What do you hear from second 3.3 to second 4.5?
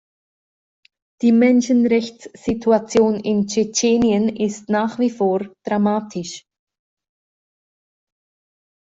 Tschetschenien